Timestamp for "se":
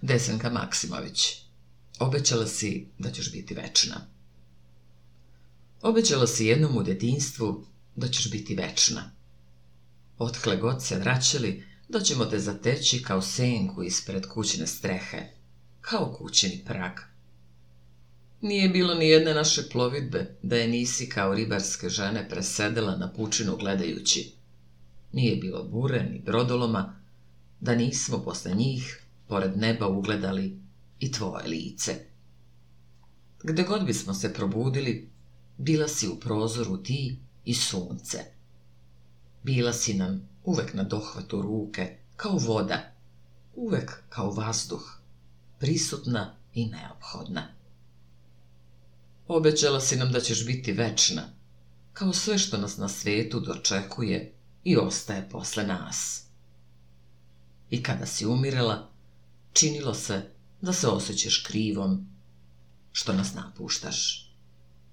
10.84-10.98, 34.14-34.34, 59.94-60.30, 60.72-60.88